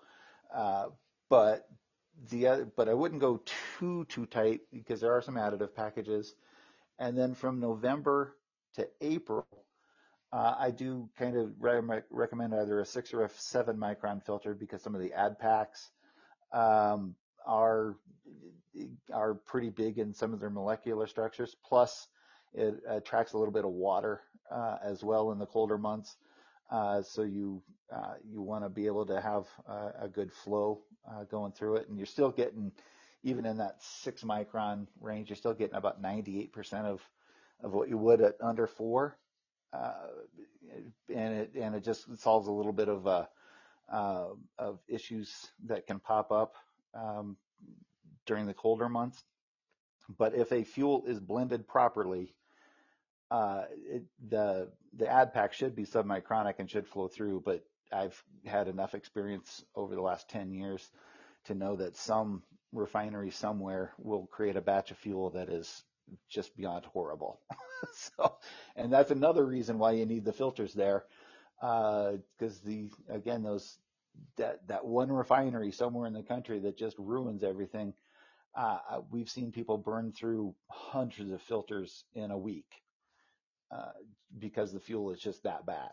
Uh, 0.53 0.85
but 1.29 1.67
the 2.29 2.47
other, 2.47 2.65
but 2.75 2.89
I 2.89 2.93
wouldn't 2.93 3.21
go 3.21 3.41
too, 3.79 4.05
too 4.05 4.25
tight 4.25 4.61
because 4.71 5.01
there 5.01 5.13
are 5.13 5.21
some 5.21 5.35
additive 5.35 5.73
packages. 5.75 6.35
And 6.99 7.17
then 7.17 7.33
from 7.33 7.59
November 7.59 8.35
to 8.75 8.87
April, 9.01 9.47
uh, 10.31 10.55
I 10.57 10.71
do 10.71 11.09
kind 11.17 11.35
of 11.35 11.51
re- 11.59 12.01
recommend 12.09 12.53
either 12.53 12.79
a 12.79 12.85
six 12.85 13.13
or 13.13 13.25
a 13.25 13.29
seven 13.29 13.77
micron 13.77 14.23
filter 14.23 14.53
because 14.53 14.81
some 14.81 14.95
of 14.95 15.01
the 15.01 15.13
ad 15.13 15.39
packs 15.39 15.89
um, 16.53 17.15
are 17.45 17.97
are 19.11 19.33
pretty 19.33 19.69
big 19.69 19.97
in 19.97 20.13
some 20.13 20.33
of 20.33 20.39
their 20.39 20.49
molecular 20.49 21.07
structures. 21.07 21.55
Plus, 21.67 22.07
it 22.53 22.75
attracts 22.87 23.33
a 23.33 23.37
little 23.37 23.53
bit 23.53 23.65
of 23.65 23.71
water 23.71 24.21
uh, 24.49 24.77
as 24.83 25.03
well 25.03 25.31
in 25.31 25.39
the 25.39 25.45
colder 25.45 25.77
months. 25.77 26.15
Uh, 26.69 27.01
so 27.01 27.23
you 27.23 27.61
uh, 27.93 28.13
you 28.23 28.41
want 28.41 28.63
to 28.63 28.69
be 28.69 28.85
able 28.85 29.05
to 29.05 29.19
have 29.19 29.45
a, 29.67 30.05
a 30.05 30.07
good 30.07 30.31
flow 30.31 30.79
uh, 31.09 31.23
going 31.25 31.51
through 31.51 31.77
it, 31.77 31.89
and 31.89 31.97
you're 31.97 32.05
still 32.05 32.31
getting 32.31 32.71
even 33.23 33.45
in 33.45 33.57
that 33.57 33.81
six 33.81 34.23
micron 34.23 34.87
range, 34.99 35.29
you're 35.29 35.35
still 35.35 35.53
getting 35.53 35.75
about 35.75 36.01
98% 36.01 36.85
of 36.85 37.01
of 37.63 37.73
what 37.73 37.89
you 37.89 37.97
would 37.97 38.21
at 38.21 38.35
under 38.41 38.65
four, 38.65 39.15
uh, 39.71 40.07
and 41.13 41.33
it 41.33 41.51
and 41.55 41.75
it 41.75 41.83
just 41.83 42.17
solves 42.17 42.47
a 42.47 42.51
little 42.51 42.73
bit 42.73 42.89
of 42.89 43.05
uh, 43.05 43.25
uh, 43.91 44.29
of 44.57 44.79
issues 44.87 45.51
that 45.65 45.85
can 45.85 45.99
pop 45.99 46.31
up 46.31 46.55
um, 46.95 47.37
during 48.25 48.47
the 48.47 48.53
colder 48.53 48.89
months. 48.89 49.23
But 50.17 50.33
if 50.35 50.51
a 50.51 50.63
fuel 50.63 51.03
is 51.05 51.19
blended 51.19 51.67
properly, 51.67 52.33
uh, 53.29 53.65
it, 53.87 54.03
the 54.27 54.69
the 54.97 55.07
ad 55.07 55.33
pack 55.33 55.53
should 55.53 55.75
be 55.75 55.85
submicronic 55.85 56.55
and 56.57 56.69
should 56.69 56.87
flow 56.87 57.07
through. 57.07 57.43
But 57.45 57.63
I've 57.91 58.21
had 58.45 58.67
enough 58.67 58.95
experience 58.95 59.63
over 59.75 59.95
the 59.95 60.01
last 60.01 60.29
10 60.29 60.51
years 60.51 60.89
to 61.45 61.55
know 61.55 61.75
that 61.75 61.97
some 61.97 62.43
refinery 62.71 63.31
somewhere 63.31 63.91
will 63.97 64.27
create 64.27 64.55
a 64.55 64.61
batch 64.61 64.91
of 64.91 64.97
fuel 64.97 65.31
that 65.31 65.49
is 65.49 65.83
just 66.29 66.55
beyond 66.55 66.85
horrible. 66.85 67.39
so, 67.93 68.37
and 68.75 68.91
that's 68.91 69.11
another 69.11 69.45
reason 69.45 69.77
why 69.77 69.91
you 69.91 70.05
need 70.05 70.25
the 70.25 70.33
filters 70.33 70.73
there, 70.73 71.05
because 71.59 72.17
uh, 72.41 72.65
the 72.65 72.89
again 73.09 73.43
those 73.43 73.77
that 74.37 74.67
that 74.67 74.85
one 74.85 75.11
refinery 75.11 75.71
somewhere 75.71 76.07
in 76.07 76.13
the 76.13 76.23
country 76.23 76.59
that 76.59 76.77
just 76.77 76.97
ruins 76.97 77.43
everything. 77.43 77.93
Uh, 78.53 78.79
uh 78.89 79.01
we've 79.09 79.29
seen 79.29 79.51
people 79.51 79.77
burn 79.77 80.11
through 80.11 80.53
hundreds 80.69 81.31
of 81.31 81.41
filters 81.41 82.03
in 82.15 82.31
a 82.31 82.37
week 82.37 82.69
uh, 83.71 83.91
because 84.37 84.73
the 84.73 84.79
fuel 84.79 85.11
is 85.11 85.19
just 85.19 85.43
that 85.43 85.65
bad, 85.65 85.91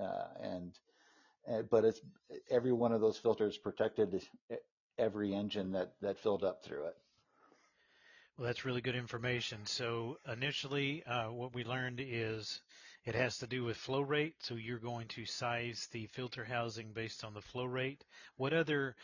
uh, 0.00 0.26
and 0.42 0.78
but 1.70 1.84
it's 1.84 2.00
every 2.50 2.72
one 2.72 2.92
of 2.92 3.00
those 3.00 3.16
filters 3.16 3.56
protected 3.56 4.22
every 4.98 5.34
engine 5.34 5.72
that, 5.72 5.92
that 6.00 6.18
filled 6.18 6.44
up 6.44 6.62
through 6.62 6.86
it. 6.86 6.96
Well, 8.36 8.46
that's 8.46 8.64
really 8.64 8.80
good 8.80 8.94
information. 8.94 9.66
So 9.66 10.18
initially, 10.30 11.02
uh, 11.04 11.32
what 11.32 11.54
we 11.54 11.64
learned 11.64 12.00
is 12.00 12.60
it 13.04 13.16
has 13.16 13.38
to 13.38 13.46
do 13.46 13.64
with 13.64 13.76
flow 13.76 14.00
rate. 14.00 14.34
So 14.40 14.54
you're 14.54 14.78
going 14.78 15.08
to 15.08 15.24
size 15.24 15.88
the 15.90 16.06
filter 16.06 16.44
housing 16.44 16.92
based 16.92 17.24
on 17.24 17.34
the 17.34 17.40
flow 17.40 17.64
rate. 17.64 18.04
What 18.36 18.52
other 18.52 18.94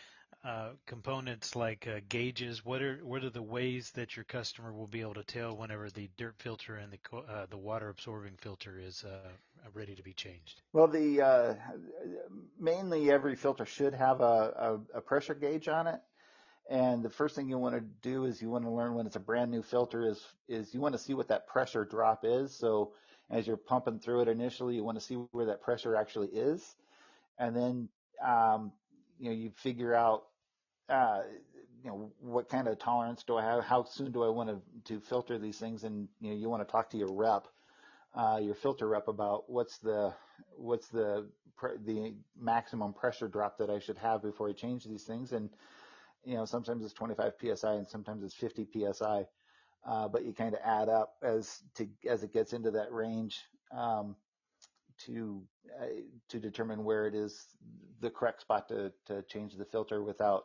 uh, 0.44 0.68
components 0.86 1.56
like 1.56 1.86
uh, 1.88 2.00
gauges? 2.08 2.64
What 2.64 2.82
are 2.82 2.98
what 3.02 3.24
are 3.24 3.30
the 3.30 3.42
ways 3.42 3.90
that 3.92 4.14
your 4.14 4.24
customer 4.24 4.72
will 4.72 4.86
be 4.86 5.00
able 5.00 5.14
to 5.14 5.24
tell 5.24 5.56
whenever 5.56 5.88
the 5.88 6.10
dirt 6.18 6.34
filter 6.38 6.76
and 6.76 6.92
the 6.92 7.16
uh, 7.16 7.46
the 7.48 7.56
water 7.56 7.88
absorbing 7.88 8.36
filter 8.36 8.78
is 8.78 9.04
uh, 9.04 9.30
ready 9.72 9.94
to 9.94 10.02
be 10.02 10.12
changed? 10.12 10.60
Well, 10.72 10.86
the 10.86 11.22
uh, 11.22 11.54
mainly 12.60 13.10
every 13.10 13.36
filter 13.36 13.64
should 13.64 13.94
have 13.94 14.20
a, 14.20 14.80
a, 14.94 14.98
a, 14.98 15.00
pressure 15.00 15.34
gauge 15.34 15.68
on 15.68 15.86
it. 15.86 16.00
And 16.68 17.02
the 17.02 17.10
first 17.10 17.36
thing 17.36 17.48
you 17.48 17.58
want 17.58 17.74
to 17.74 17.80
do 17.80 18.24
is 18.24 18.40
you 18.40 18.50
want 18.50 18.64
to 18.64 18.70
learn 18.70 18.94
when 18.94 19.06
it's 19.06 19.16
a 19.16 19.20
brand 19.20 19.50
new 19.50 19.62
filter 19.62 20.06
is 20.06 20.22
is 20.48 20.74
you 20.74 20.80
want 20.80 20.94
to 20.94 20.98
see 20.98 21.14
what 21.14 21.28
that 21.28 21.46
pressure 21.46 21.86
drop 21.86 22.24
is. 22.24 22.54
So 22.54 22.92
as 23.30 23.46
you're 23.46 23.56
pumping 23.56 23.98
through 23.98 24.20
it 24.20 24.28
initially, 24.28 24.74
you 24.74 24.84
want 24.84 24.98
to 24.98 25.04
see 25.04 25.14
where 25.14 25.46
that 25.46 25.62
pressure 25.62 25.96
actually 25.96 26.28
is, 26.28 26.76
and 27.38 27.56
then 27.56 27.88
um, 28.22 28.72
you 29.18 29.30
know 29.30 29.36
you 29.36 29.50
figure 29.50 29.94
out 29.94 30.24
uh, 30.88 31.22
you 31.82 31.90
know 31.90 32.12
what 32.20 32.48
kind 32.48 32.68
of 32.68 32.78
tolerance 32.78 33.24
do 33.24 33.36
I 33.36 33.44
have? 33.44 33.64
How 33.64 33.84
soon 33.84 34.12
do 34.12 34.24
I 34.24 34.28
want 34.28 34.50
to 34.50 34.94
to 34.94 35.00
filter 35.00 35.38
these 35.38 35.58
things? 35.58 35.84
And 35.84 36.08
you 36.20 36.30
know 36.30 36.36
you 36.36 36.48
want 36.50 36.66
to 36.66 36.70
talk 36.70 36.90
to 36.90 36.98
your 36.98 37.12
rep 37.12 37.46
uh, 38.14 38.38
your 38.42 38.54
filter 38.54 38.88
rep 38.88 39.08
about 39.08 39.50
what's 39.50 39.78
the 39.78 40.14
what's 40.56 40.88
the 40.88 41.28
the 41.84 42.14
maximum 42.38 42.92
pressure 42.92 43.28
drop 43.28 43.58
that 43.58 43.70
I 43.70 43.78
should 43.78 43.98
have 43.98 44.22
before 44.22 44.48
I 44.48 44.52
change 44.52 44.84
these 44.84 45.04
things. 45.04 45.32
And 45.32 45.50
you 46.24 46.34
know 46.36 46.44
sometimes 46.44 46.84
it's 46.84 46.94
25 46.94 47.34
psi 47.56 47.74
and 47.74 47.88
sometimes 47.88 48.24
it's 48.24 48.34
50 48.34 48.68
psi, 48.92 49.26
uh, 49.86 50.08
but 50.08 50.24
you 50.24 50.32
kind 50.32 50.54
of 50.54 50.60
add 50.64 50.88
up 50.88 51.14
as 51.22 51.62
to 51.76 51.88
as 52.08 52.22
it 52.22 52.32
gets 52.32 52.52
into 52.52 52.70
that 52.72 52.92
range 52.92 53.40
um, 53.76 54.16
to 55.06 55.42
uh, 55.80 55.86
to 56.28 56.38
determine 56.38 56.84
where 56.84 57.06
it 57.06 57.14
is 57.14 57.48
the 58.00 58.10
correct 58.10 58.42
spot 58.42 58.68
to 58.68 58.92
to 59.06 59.22
change 59.24 59.56
the 59.56 59.64
filter 59.64 60.02
without 60.02 60.44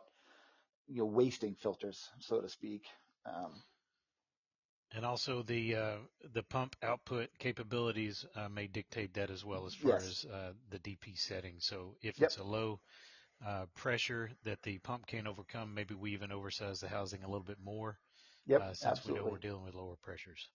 you 0.90 0.98
know 0.98 1.06
wasting 1.06 1.54
filters 1.54 2.10
so 2.18 2.40
to 2.40 2.48
speak. 2.48 2.86
Um, 3.26 3.62
and 4.92 5.04
also 5.04 5.42
the 5.42 5.76
uh, 5.76 5.96
the 6.32 6.42
pump 6.42 6.74
output 6.82 7.28
capabilities 7.38 8.26
uh, 8.34 8.48
may 8.48 8.66
dictate 8.66 9.14
that 9.14 9.30
as 9.30 9.44
well 9.44 9.66
as 9.66 9.74
far 9.74 9.92
yes. 9.92 10.24
as 10.24 10.30
uh, 10.30 10.52
the 10.70 10.78
DP 10.78 11.16
setting. 11.16 11.54
So 11.58 11.94
if 12.02 12.18
yep. 12.18 12.26
it's 12.26 12.38
a 12.38 12.44
low 12.44 12.80
uh, 13.46 13.66
pressure 13.76 14.30
that 14.44 14.62
the 14.62 14.78
pump 14.78 15.06
can't 15.06 15.26
overcome, 15.26 15.72
maybe 15.72 15.94
we 15.94 16.12
even 16.12 16.32
oversize 16.32 16.80
the 16.80 16.88
housing 16.88 17.22
a 17.22 17.28
little 17.28 17.44
bit 17.44 17.60
more. 17.62 17.98
Yep, 18.46 18.60
uh, 18.60 18.66
since 18.68 18.84
absolutely. 18.84 19.20
we 19.20 19.26
know 19.26 19.32
we're 19.32 19.38
dealing 19.38 19.64
with 19.64 19.74
lower 19.74 19.96
pressures. 20.02 20.48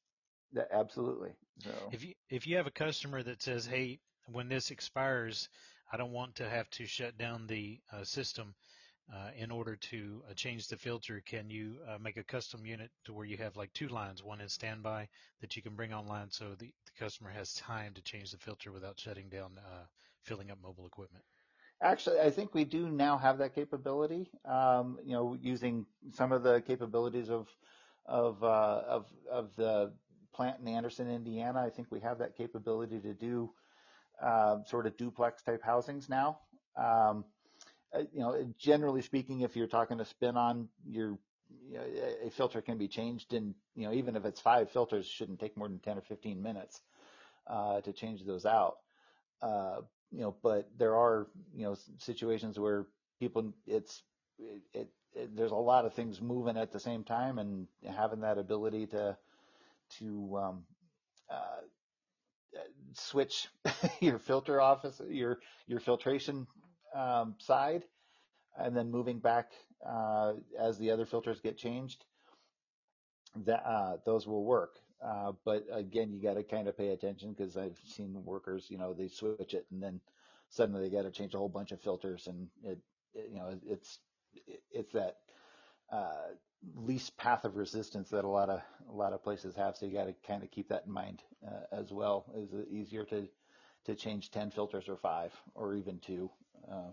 Yeah, 0.52 0.64
absolutely. 0.72 1.32
So. 1.60 1.72
If 1.92 2.04
you 2.04 2.14
if 2.30 2.48
you 2.48 2.58
have 2.58 2.68
a 2.68 2.72
customer 2.72 3.24
that 3.24 3.42
says, 3.42 3.66
"Hey, 3.66 4.00
when 4.28 4.50
this 4.50 4.72
expires, 4.72 5.50
I 5.92 5.98
don't 5.98 6.12
want 6.12 6.36
to 6.36 6.50
have 6.50 6.70
to 6.72 6.86
shut 6.86 7.18
down 7.18 7.48
the 7.48 7.80
uh, 7.94 8.04
system," 8.04 8.54
in 9.38 9.52
order 9.52 9.76
to 9.76 10.24
uh, 10.30 10.34
change 10.34 10.68
the 10.68 10.78
filter, 10.78 11.22
can 11.26 11.50
you 11.50 11.78
uh, 11.88 11.98
make 12.00 12.18
a 12.18 12.24
custom 12.24 12.66
unit 12.66 12.90
to 13.04 13.14
where 13.14 13.26
you 13.26 13.38
have 13.38 13.56
like 13.56 13.72
two 13.74 13.88
lines, 13.88 14.24
one 14.24 14.42
in 14.42 14.50
standby 14.50 15.08
that 15.42 15.56
you 15.56 15.62
can 15.62 15.76
bring 15.76 15.94
online 15.94 16.30
so 16.32 16.56
the, 16.58 16.72
the 16.86 16.92
customer 17.00 17.30
has 17.30 17.54
time 17.54 17.94
to 17.94 18.02
change 18.02 18.32
the 18.32 18.38
filter 18.38 18.72
without 18.72 19.00
shutting 19.00 19.30
down, 19.30 19.52
uh, 19.58 19.86
filling 20.24 20.52
up 20.52 20.58
mobile 20.62 20.88
equipment? 20.88 21.24
Actually, 21.82 22.20
I 22.22 22.30
think 22.30 22.54
we 22.54 22.64
do 22.64 22.90
now 22.90 23.18
have 23.18 23.38
that 23.40 23.54
capability. 23.54 24.32
Um, 24.46 24.98
you 25.04 25.14
know, 25.14 25.38
using 25.40 25.86
some 26.14 26.32
of 26.32 26.42
the 26.42 26.62
capabilities 26.62 27.30
of 27.30 27.48
of 28.06 28.44
uh, 28.44 28.82
of 28.88 29.06
of 29.30 29.56
the 29.56 29.92
plant 30.34 30.60
in 30.62 30.68
Anderson, 30.68 31.10
Indiana, 31.10 31.62
I 31.62 31.70
think 31.70 31.90
we 31.92 32.00
have 32.00 32.18
that 32.20 32.36
capability 32.36 33.00
to 33.00 33.14
do 33.14 33.52
uh, 34.22 34.64
sort 34.66 34.88
of 34.88 34.96
duplex 34.98 35.44
type 35.44 35.62
housings 35.62 36.10
now. 36.10 36.40
Um, 36.78 36.86
uh, 36.86 37.22
you 38.14 38.20
know, 38.20 38.54
generally 38.58 39.02
speaking, 39.02 39.42
if 39.42 39.56
you're 39.56 39.68
talking 39.68 39.98
to 39.98 40.06
spin 40.06 40.38
on 40.38 40.70
your 40.88 41.18
you 41.70 41.78
know, 41.78 41.84
a 42.26 42.30
filter 42.32 42.62
can 42.62 42.78
be 42.78 42.88
changed 42.88 43.34
in, 43.34 43.54
you 43.76 43.86
know, 43.86 43.94
even 43.94 44.16
if 44.16 44.26
it's 44.26 44.40
five 44.40 44.70
filters, 44.72 45.06
shouldn't 45.06 45.40
take 45.40 45.58
more 45.58 45.68
than 45.68 45.80
10 45.80 45.98
or 45.98 46.02
15 46.02 46.42
minutes 46.42 46.82
uh, 47.48 47.82
to 47.82 47.94
change 47.94 48.24
those 48.26 48.46
out. 48.46 48.78
Uh, 49.42 49.82
you 50.12 50.22
know, 50.22 50.36
but 50.44 50.70
there 50.78 50.96
are, 50.96 51.28
you 51.56 51.64
know, 51.64 51.76
situations 52.00 52.60
where 52.60 52.86
people, 53.20 53.54
it's 53.68 54.04
it, 54.40 54.62
it, 54.74 54.90
it, 55.14 55.36
there's 55.36 55.52
a 55.52 55.56
lot 55.56 55.86
of 55.86 55.94
things 55.94 56.22
moving 56.22 56.58
at 56.58 56.72
the 56.72 56.80
same 56.80 57.04
time, 57.04 57.40
and 57.40 57.68
having 57.96 58.22
that 58.22 58.38
ability 58.38 58.88
to 58.88 59.18
to 60.00 60.38
um, 60.38 60.64
uh, 61.30 61.62
switch 62.94 63.48
your 64.00 64.20
filter 64.20 64.62
office, 64.62 65.02
your 65.10 65.40
your 65.68 65.80
filtration 65.80 66.48
um, 66.96 67.36
side, 67.40 67.86
and 68.58 68.76
then 68.76 68.92
moving 68.92 69.20
back 69.20 69.52
uh, 69.86 70.34
as 70.60 70.78
the 70.80 70.92
other 70.92 71.06
filters 71.06 71.42
get 71.42 71.58
changed. 71.58 72.06
That 73.46 73.66
uh, 73.68 73.98
those 74.06 74.28
will 74.28 74.46
work. 74.46 74.80
Uh, 75.04 75.34
but 75.44 75.66
again, 75.72 76.14
you 76.14 76.22
got 76.22 76.36
to 76.36 76.44
kind 76.44 76.68
of 76.68 76.78
pay 76.78 76.90
attention 76.90 77.34
because 77.34 77.58
I've 77.58 77.80
seen 77.86 78.24
workers, 78.26 78.68
you 78.70 78.78
know, 78.78 78.94
they 78.94 79.10
switch 79.10 79.54
it 79.54 79.68
and 79.72 79.84
then 79.84 80.02
suddenly 80.50 80.82
they 80.82 80.90
got 80.96 81.04
to 81.04 81.12
change 81.12 81.34
a 81.36 81.38
whole 81.38 81.50
bunch 81.50 81.72
of 81.72 81.82
filters, 81.82 82.28
and 82.28 82.48
it, 82.64 82.80
it 83.14 83.30
you 83.32 83.38
know, 83.38 83.60
it's 83.66 84.00
it's 84.72 84.92
that 84.94 85.18
uh, 85.92 86.30
least 86.76 87.18
path 87.18 87.46
of 87.46 87.56
resistance 87.58 88.10
that 88.10 88.24
a 88.26 88.28
lot 88.30 88.50
of 88.50 88.62
a 88.90 88.94
lot 88.94 89.14
of 89.14 89.24
places 89.24 89.56
have. 89.56 89.76
So 89.76 89.86
you 89.86 89.94
got 89.94 90.06
to 90.06 90.16
kind 90.28 90.44
of 90.44 90.52
keep 90.52 90.70
that 90.70 90.84
in 90.86 90.92
mind 90.94 91.24
uh, 91.46 91.66
as 91.72 91.92
well. 91.92 92.26
Is 92.36 92.54
it 92.54 92.68
easier 92.70 93.04
to 93.06 93.28
to 93.86 93.96
change 93.96 94.32
10 94.32 94.52
filters 94.52 94.88
or 94.90 94.98
five 94.98 95.34
or 95.56 95.76
even 95.76 96.00
two? 96.00 96.30
Uh, 96.72 96.92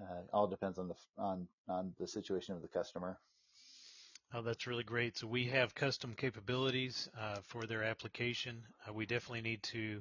uh, 0.00 0.22
all 0.32 0.46
depends 0.46 0.78
on 0.78 0.88
the 0.88 0.94
on 1.18 1.46
on 1.68 1.92
the 1.98 2.06
situation 2.06 2.54
of 2.54 2.62
the 2.62 2.68
customer. 2.68 3.18
Oh, 4.32 4.42
that's 4.42 4.68
really 4.68 4.84
great. 4.84 5.16
So 5.16 5.26
we 5.26 5.46
have 5.46 5.74
custom 5.74 6.14
capabilities 6.14 7.08
uh, 7.20 7.38
for 7.42 7.66
their 7.66 7.82
application. 7.82 8.62
Uh, 8.88 8.92
we 8.92 9.04
definitely 9.04 9.40
need 9.40 9.62
to 9.64 10.00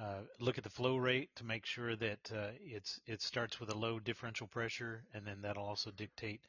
uh, 0.00 0.20
look 0.38 0.56
at 0.56 0.62
the 0.62 0.70
flow 0.70 0.96
rate 0.96 1.30
to 1.34 1.44
make 1.44 1.66
sure 1.66 1.96
that 1.96 2.30
uh, 2.32 2.50
it's 2.60 3.00
it 3.06 3.20
starts 3.20 3.58
with 3.58 3.70
a 3.70 3.76
low 3.76 3.98
differential 3.98 4.46
pressure, 4.46 5.02
and 5.14 5.26
then 5.26 5.42
that'll 5.42 5.64
also 5.64 5.90
dictate 5.90 6.40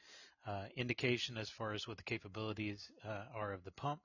uh, 0.45 0.65
indication 0.75 1.37
as 1.37 1.49
far 1.49 1.73
as 1.73 1.87
what 1.87 1.97
the 1.97 2.03
capabilities 2.03 2.91
are 3.33 3.51
of 3.51 3.63
the 3.63 3.71
pump. 3.71 3.99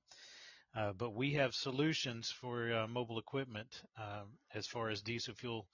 but 0.96 1.14
we 1.14 1.34
have 1.34 1.54
solutions 1.54 2.30
for 2.30 2.86
mobile 2.88 3.18
equipment 3.18 3.82
um, 3.98 4.28
as 4.54 4.66
far 4.66 4.88
as 4.88 5.02
diesel 5.02 5.34
fuel, 5.34 5.66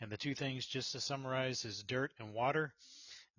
and 0.00 0.10
the 0.10 0.16
two 0.16 0.34
things, 0.34 0.66
just 0.66 0.92
to 0.92 1.00
summarize, 1.00 1.64
is 1.64 1.82
dirt 1.82 2.12
and 2.18 2.32
water 2.32 2.72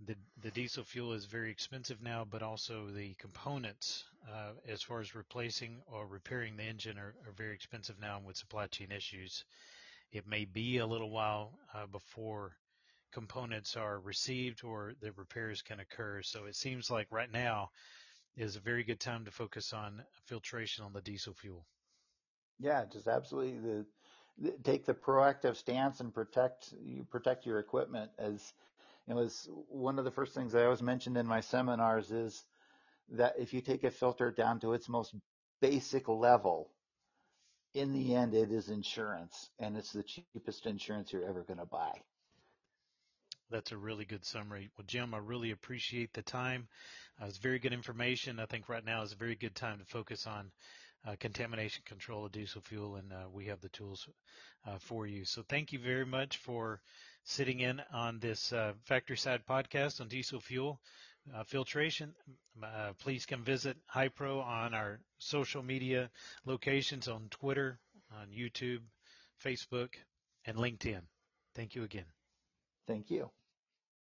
the 0.05 0.15
the 0.41 0.51
diesel 0.51 0.83
fuel 0.83 1.13
is 1.13 1.25
very 1.25 1.51
expensive 1.51 2.01
now, 2.01 2.25
but 2.29 2.41
also 2.41 2.87
the 2.87 3.13
components 3.15 4.03
uh, 4.27 4.51
as 4.67 4.81
far 4.81 4.99
as 4.99 5.15
replacing 5.15 5.81
or 5.91 6.07
repairing 6.07 6.57
the 6.57 6.63
engine 6.63 6.97
are, 6.97 7.13
are, 7.25 7.33
very 7.35 7.53
expensive 7.53 7.99
now 7.99 8.17
And 8.17 8.25
with 8.25 8.37
supply 8.37 8.67
chain 8.67 8.91
issues. 8.91 9.43
It 10.11 10.27
may 10.27 10.45
be 10.45 10.79
a 10.79 10.85
little 10.85 11.11
while 11.11 11.53
uh, 11.73 11.85
before 11.85 12.53
components 13.11 13.75
are 13.75 13.99
received 13.99 14.63
or 14.63 14.93
the 15.01 15.11
repairs 15.13 15.61
can 15.61 15.79
occur. 15.79 16.21
So 16.23 16.45
it 16.45 16.55
seems 16.55 16.89
like 16.89 17.07
right 17.11 17.31
now 17.31 17.69
is 18.35 18.55
a 18.55 18.61
very 18.61 18.83
good 18.83 18.99
time 18.99 19.25
to 19.25 19.31
focus 19.31 19.73
on 19.73 20.03
filtration 20.25 20.83
on 20.83 20.93
the 20.93 21.01
diesel 21.01 21.33
fuel. 21.33 21.65
Yeah, 22.59 22.85
just 22.91 23.07
absolutely 23.07 23.59
the, 23.59 23.85
take 24.63 24.85
the 24.85 24.93
proactive 24.93 25.55
stance 25.55 25.99
and 25.99 26.13
protect 26.13 26.73
you 26.83 27.03
protect 27.03 27.45
your 27.45 27.59
equipment 27.59 28.11
as 28.17 28.53
it 29.07 29.13
was 29.13 29.49
one 29.67 29.99
of 29.99 30.05
the 30.05 30.11
first 30.11 30.33
things 30.33 30.55
I 30.55 30.63
always 30.63 30.81
mentioned 30.81 31.17
in 31.17 31.27
my 31.27 31.41
seminars 31.41 32.11
is 32.11 32.43
that 33.09 33.35
if 33.37 33.53
you 33.53 33.61
take 33.61 33.83
a 33.83 33.91
filter 33.91 34.31
down 34.31 34.59
to 34.61 34.73
its 34.73 34.87
most 34.87 35.13
basic 35.59 36.07
level, 36.07 36.69
in 37.73 37.93
the 37.93 38.15
end, 38.15 38.33
it 38.33 38.51
is 38.51 38.69
insurance, 38.69 39.49
and 39.59 39.77
it's 39.77 39.91
the 39.91 40.03
cheapest 40.03 40.65
insurance 40.65 41.11
you're 41.11 41.27
ever 41.27 41.43
going 41.43 41.59
to 41.59 41.65
buy. 41.65 41.91
That's 43.49 43.71
a 43.73 43.77
really 43.77 44.05
good 44.05 44.25
summary. 44.25 44.69
Well, 44.77 44.85
Jim, 44.87 45.13
I 45.13 45.17
really 45.17 45.51
appreciate 45.51 46.13
the 46.13 46.21
time. 46.21 46.67
Uh, 47.21 47.25
it's 47.25 47.37
very 47.37 47.59
good 47.59 47.73
information. 47.73 48.39
I 48.39 48.45
think 48.45 48.69
right 48.69 48.83
now 48.83 49.01
is 49.01 49.11
a 49.11 49.17
very 49.17 49.35
good 49.35 49.55
time 49.55 49.79
to 49.79 49.85
focus 49.85 50.25
on 50.25 50.51
uh, 51.05 51.15
contamination 51.19 51.83
control 51.85 52.25
of 52.25 52.31
diesel 52.31 52.61
fuel, 52.61 52.95
and 52.95 53.11
uh, 53.11 53.27
we 53.31 53.45
have 53.45 53.61
the 53.61 53.69
tools 53.69 54.07
uh, 54.67 54.77
for 54.79 55.07
you. 55.07 55.25
So 55.25 55.43
thank 55.47 55.71
you 55.71 55.79
very 55.79 56.05
much 56.05 56.37
for 56.37 56.81
sitting 57.23 57.59
in 57.59 57.81
on 57.93 58.19
this 58.19 58.53
uh, 58.53 58.73
factory 58.83 59.17
side 59.17 59.41
podcast 59.49 60.01
on 60.01 60.07
diesel 60.07 60.39
fuel 60.39 60.79
uh, 61.35 61.43
filtration. 61.43 62.13
Uh, 62.63 62.91
please 62.99 63.25
come 63.25 63.43
visit 63.43 63.77
Hy-Pro 63.87 64.39
on 64.39 64.73
our 64.73 64.99
social 65.17 65.63
media 65.63 66.09
locations 66.45 67.07
on 67.07 67.27
Twitter, 67.29 67.79
on 68.11 68.27
YouTube, 68.27 68.81
Facebook, 69.43 69.95
and 70.45 70.57
LinkedIn. 70.57 71.01
Thank 71.55 71.75
you 71.75 71.83
again. 71.83 72.05
Thank 72.87 73.09
you. 73.11 73.29